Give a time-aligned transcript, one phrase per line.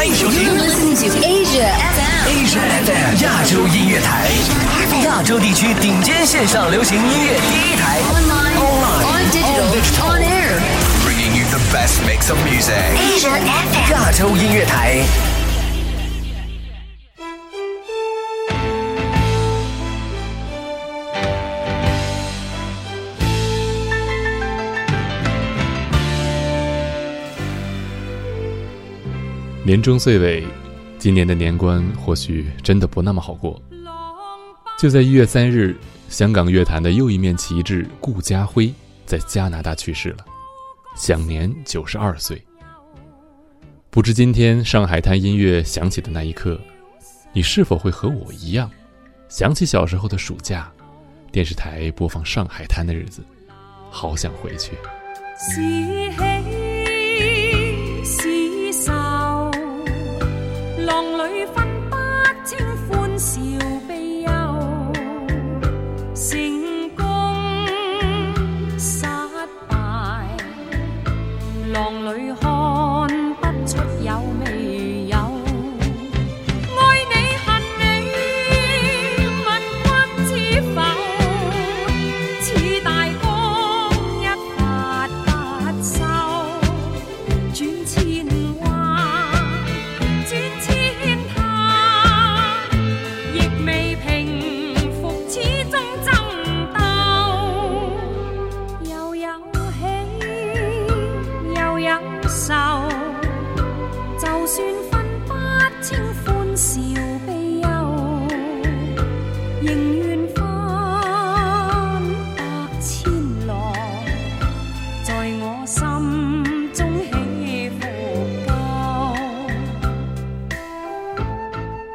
[0.00, 4.30] 欢迎收听 Asia FM，Asia FM 亚洲音乐台，
[5.04, 15.04] 亚洲地区顶尖线上流行音乐第一台，Online，On Air，Bringing you the best mix of music，Asia FM 亚洲音乐台。
[29.62, 30.42] 年终岁尾，
[30.98, 33.60] 今年的年关或许真的不那么好过。
[34.78, 35.76] 就在一月三日，
[36.08, 38.72] 香港乐坛的又一面旗帜顾家辉
[39.04, 40.24] 在加拿大去世了，
[40.96, 42.42] 享年九十二岁。
[43.90, 46.58] 不知今天《上海滩》音乐响起的那一刻，
[47.34, 48.70] 你是否会和我一样，
[49.28, 50.72] 想起小时候的暑假，
[51.30, 53.22] 电视台播放《上海滩》的日子，
[53.90, 54.72] 好想回去。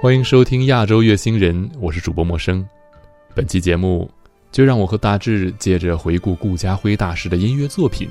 [0.05, 2.63] 欢迎收听《亚洲乐星人》，我是主播陌生。
[3.33, 4.07] 本期节目，
[4.51, 8.07] 就让我和大志借着回顾顾家辉大师的音乐作品，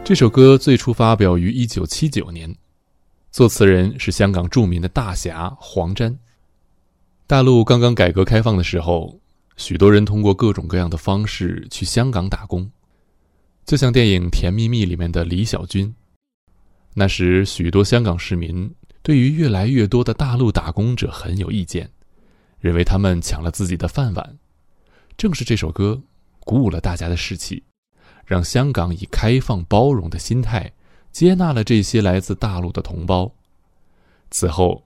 [0.06, 2.54] 这首歌最初发表于1979年，
[3.32, 6.14] 作词人是香港著名的大侠黄沾。
[7.26, 9.18] 大陆刚刚改革开放的时候，
[9.56, 12.70] 许多人通过各种各样的方式去香港打工，
[13.66, 15.94] 就像电影《甜蜜蜜》里面的李小军。
[16.96, 18.70] 那时，许多香港市民
[19.02, 21.90] 对于越来越多的大陆打工者很有意见，
[22.60, 24.38] 认为他们抢了自己的饭碗。
[25.16, 26.02] 正是这首歌，
[26.42, 27.64] 鼓舞了大家的士气。
[28.26, 30.72] 让香港以开放包容的心态
[31.12, 33.32] 接纳了这些来自大陆的同胞。
[34.32, 34.84] 此后，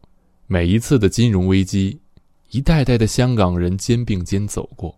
[0.48, 2.00] 每一次的金融危机，
[2.52, 4.98] 一代代的香港人肩并肩走过，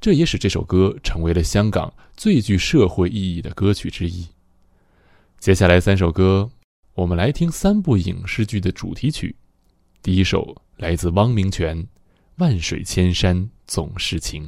[0.00, 4.26] 这也使这首歌成为了香港最具社会意义的歌曲之一。
[5.40, 6.48] 接下来三首歌，
[6.94, 9.34] 我们来听三部影视剧的主题曲。
[10.02, 11.82] 第一首来自汪明荃，
[12.36, 14.44] 《万水千山总是情》。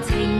[0.00, 0.35] 情。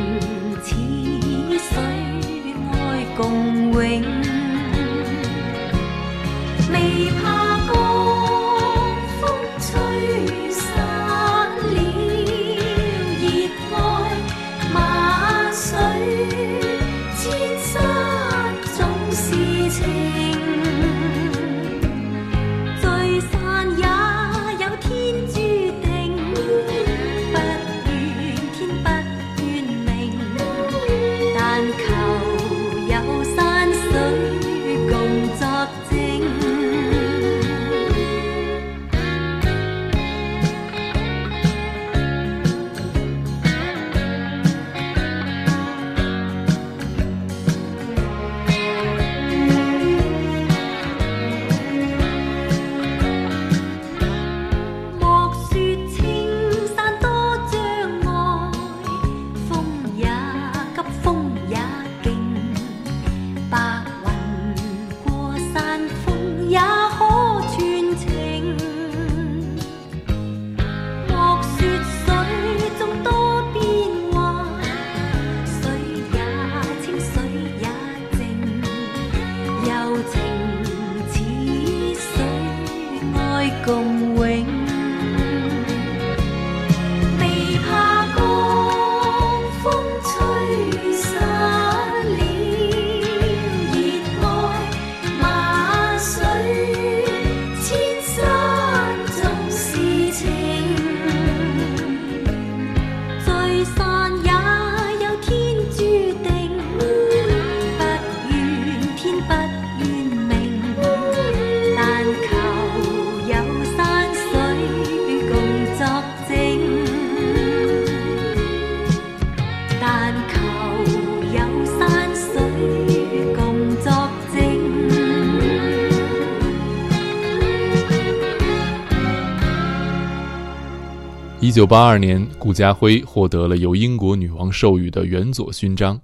[131.56, 135.98] 一九八二年，顾嘉辉获得了由英国女王授予的元佐勋章。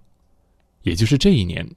[0.85, 1.69] 也就是这一年，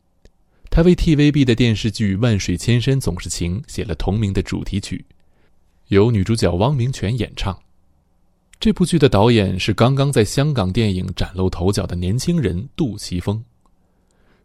[0.71, 5.03] 他为 TVB 的电视剧《万水千山总是情》写了同名的主题曲，
[5.89, 7.53] 由女主角汪明荃演唱。
[8.61, 13.43] 这部剧的导演是刚刚在香港电影崭露头角的年轻人杜琪峰。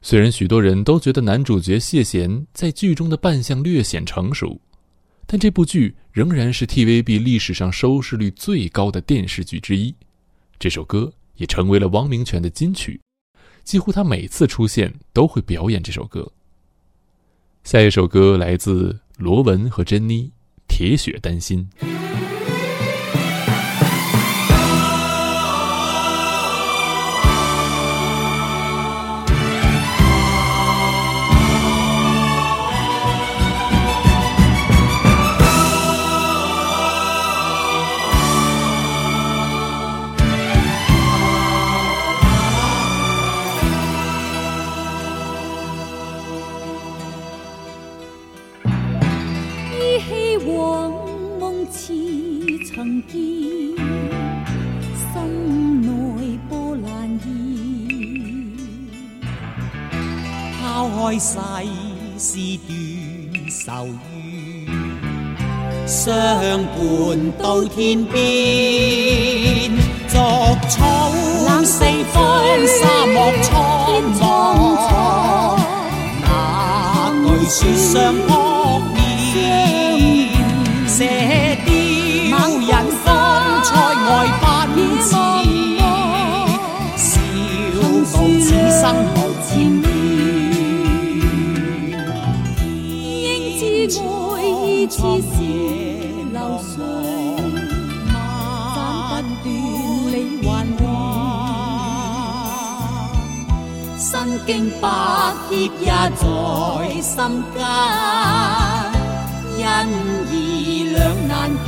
[0.02, 4.60] 虽然许多人都觉得男主角谢贤在剧中的扮相略显成熟。
[5.32, 9.94] 但这部剧仍然是 TVB 历史上收视率最高的电视剧之一，
[10.58, 13.00] 这首歌也成为了汪明荃的金曲，
[13.62, 16.32] 几乎他每次出现都会表演这首歌。
[17.62, 20.24] 下一首歌来自罗文和珍妮，
[20.68, 21.68] 《铁血丹心》。
[67.68, 69.70] 天边，
[70.08, 70.16] 逐
[70.68, 71.10] 草
[71.46, 73.60] 冷四方，沙漠苍。
[76.24, 76.28] 那
[77.22, 78.28] 句雪上扑
[78.94, 78.96] 面，
[80.88, 81.04] 射
[81.64, 81.70] 雕
[82.60, 82.72] 人
[83.04, 83.06] 方
[84.06, 84.08] 外，
[84.40, 84.44] 奔
[85.02, 85.04] 驰，
[86.96, 87.08] 笑
[87.82, 87.84] 傲
[88.40, 88.98] 此生无
[89.48, 89.48] 天
[89.82, 89.84] 边，
[93.04, 93.18] 应
[93.58, 93.60] 知
[93.98, 94.00] 爱
[94.44, 94.46] 意
[94.88, 94.90] 似。
[104.52, 104.88] 经百
[105.48, 106.10] 劫也在
[107.00, 107.16] 心
[107.54, 107.64] 间，
[109.62, 109.66] 恩
[110.32, 111.66] 义两难断。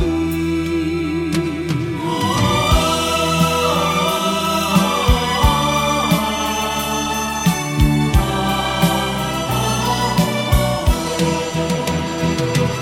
[8.16, 8.18] 啊，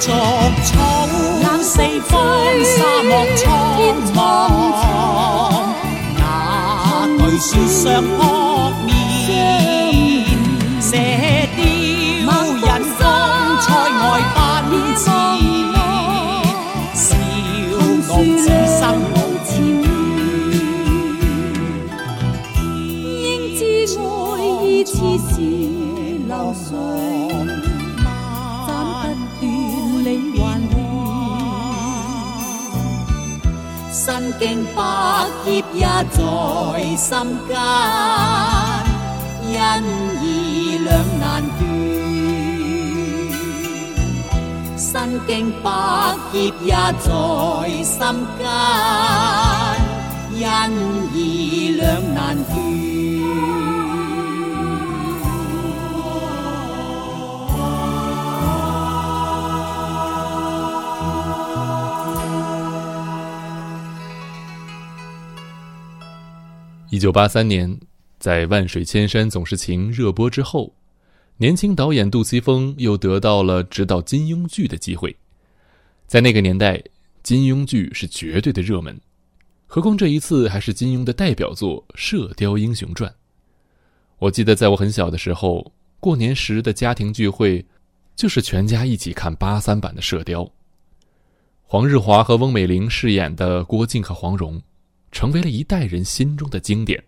[0.00, 0.06] 纵
[0.64, 0.72] 闯
[1.62, 1.76] 四
[2.08, 2.24] 方
[2.64, 2.72] 沙
[3.04, 3.42] 漠苍
[5.58, 5.60] 茫，
[6.16, 6.24] 哪
[7.28, 7.80] 惧雪上
[8.18, 8.49] 坡？
[34.40, 34.80] 經百
[35.44, 37.58] 劫也在心間，
[39.44, 39.60] 因
[40.22, 41.68] 義兩難斷。
[44.78, 45.70] 身經百
[46.32, 48.00] 劫也在心
[48.40, 49.76] 間，
[50.32, 52.69] 因義兩難斷。
[67.00, 67.80] 一九八三年，
[68.18, 70.74] 在《万水千山总是情》热播之后，
[71.38, 75.16] 年轻导演杜琪峰又得到了执导金庸剧的机会。
[76.06, 76.78] 在那个年代，
[77.22, 78.94] 金庸剧是绝对的热门，
[79.66, 83.10] 何况这一次还是金庸的代表作《射雕英雄传》。
[84.18, 87.64] 我记得在我很小的时候，过年时的家庭聚会，
[88.14, 90.42] 就是全家一起看八三版的《射雕》，
[91.62, 94.60] 黄日华和翁美玲饰演的郭靖和黄蓉。
[95.12, 97.02] 成为了一代人心中的经典，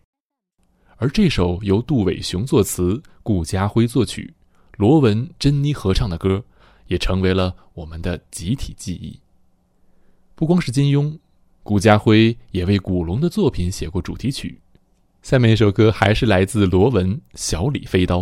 [0.96, 4.32] 而这首由杜伟雄作词、顾嘉辉作曲、
[4.76, 6.44] 罗文、珍妮合唱的歌，
[6.88, 9.18] 也成为了我们的集体记忆。
[10.34, 11.16] 不光是金庸，
[11.62, 14.58] 顾嘉辉也为古龙的作品写过主题曲。
[15.22, 18.20] 下面一首歌还是来自罗文《小李飞刀》。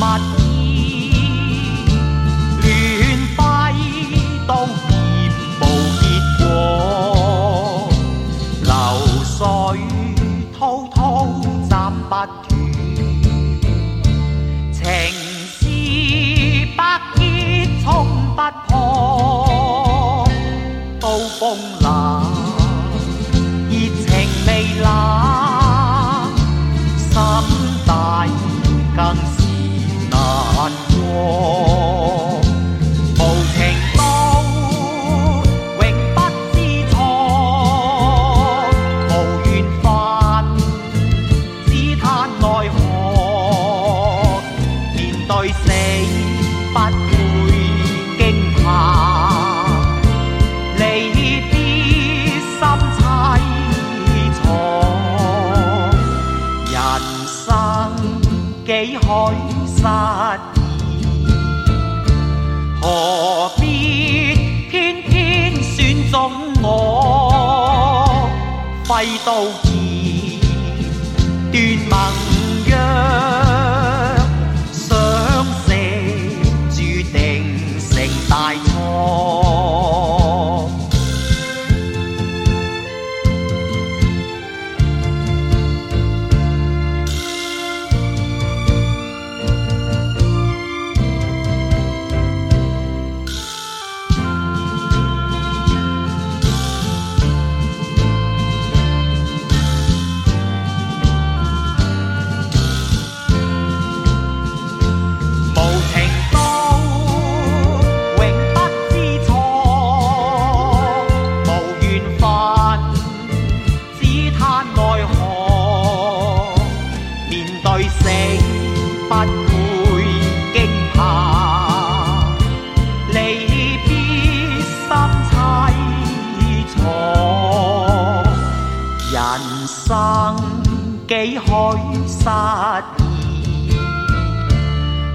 [0.00, 0.37] Mod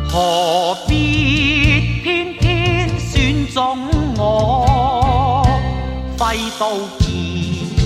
[0.08, 3.80] 何必偏偏选中
[4.16, 5.44] 我？
[6.20, 6.70] 挥刀
[7.00, 7.84] 剑，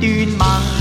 [0.00, 0.75] 断盟。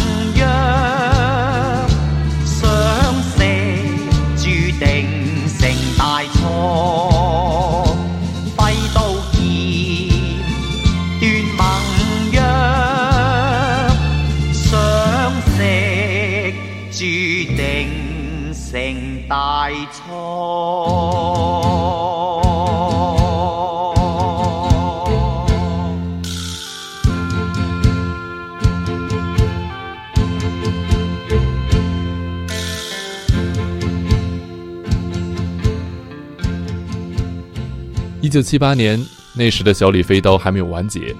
[38.25, 38.99] 一九七八年，
[39.35, 41.15] 那时的小李飞刀还没有完结，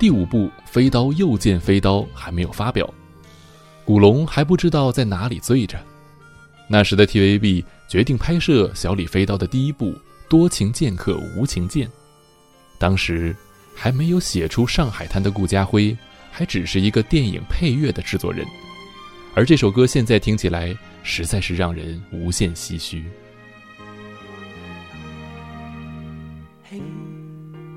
[0.00, 2.92] 第五部《飞刀又见飞刀》还没有发表，
[3.84, 5.80] 古龙还不知道在哪里醉着。
[6.66, 9.92] 那时的 TVB 决定拍摄《小李飞刀》的第一部
[10.28, 11.86] 《多情剑客无情剑》，
[12.80, 13.32] 当时
[13.72, 15.96] 还没有写出《上海滩》的顾家辉，
[16.32, 18.44] 还只是一个电影配乐的制作人，
[19.36, 23.04] 而这首歌现在听起来实在是让人无限唏嘘。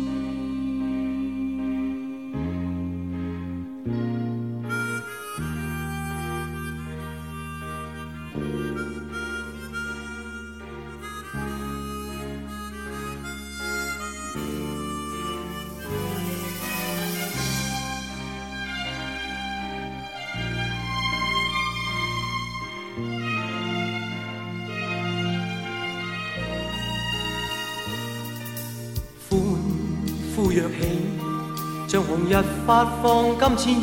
[32.29, 33.81] 日发放金钱，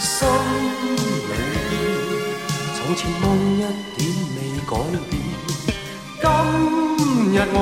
[0.00, 1.22] 心里
[1.86, 1.97] 边。
[2.90, 3.64] 从前梦一
[3.98, 4.00] 点
[4.34, 4.72] 未改
[5.10, 5.20] 变，
[6.18, 6.24] 今
[7.34, 7.58] 日我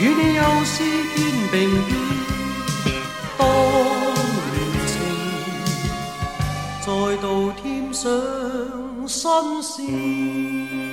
[0.00, 0.74] 与你又视
[1.12, 1.14] 肩
[1.52, 1.76] 并肩，
[3.36, 3.40] 当
[4.54, 4.56] 年
[6.24, 6.84] 情再
[7.20, 8.02] 度添上
[9.06, 9.20] 新
[9.62, 10.87] 鲜。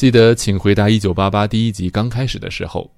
[0.00, 2.90] 记得，请回答《一九八八》第一集刚开始的时候，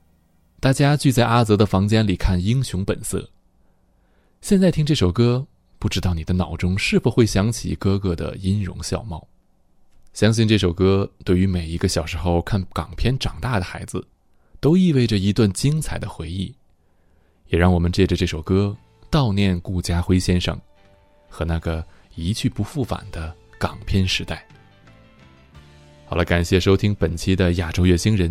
[0.60, 3.18] 大家聚在阿泽的房间里看《英雄本色》。
[4.40, 5.44] 现在听这首歌，
[5.80, 9.26] 不知道你的脑中是否会想起哥哥的音容笑貌。
[10.14, 14.06] 相信这首歌对于每一个小时候看港片长大的孩子，
[14.60, 16.54] 都意味着一段精彩的回忆。
[17.48, 18.76] 也让我们借着这首歌，
[19.10, 20.56] 悼念顾家辉先生，
[21.28, 21.84] 和那个
[22.14, 24.46] 一去不复返的港片时代。
[26.12, 28.28] 好了，感谢收听本期的《亚洲月星人》，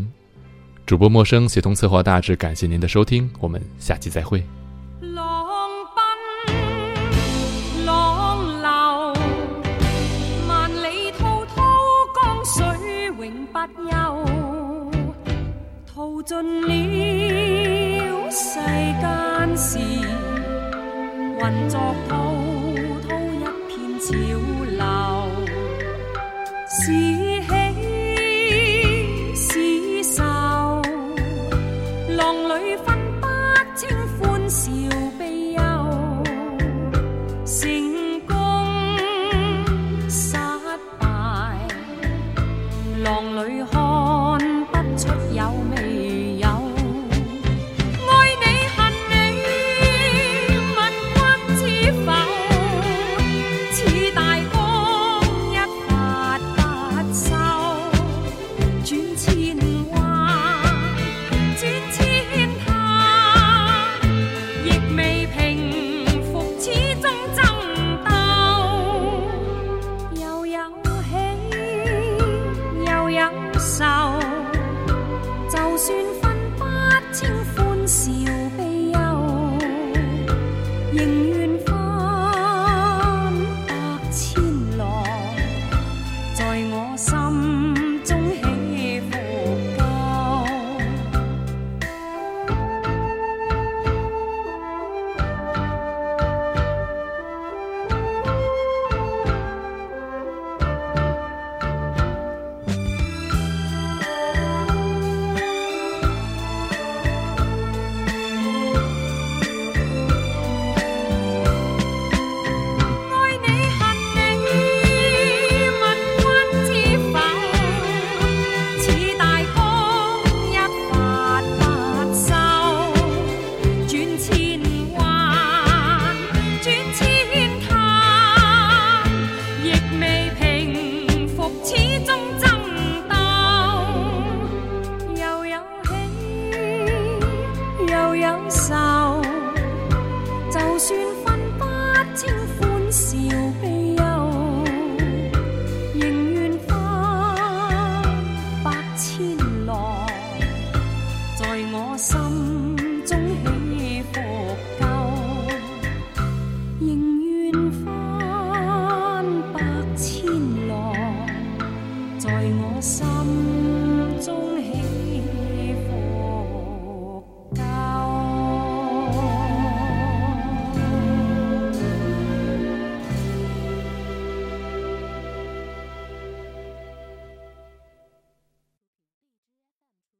[0.86, 4.44] 主播陌生协同策划大致，感谢您的收听，我们下期再会。
[22.10, 22.31] 了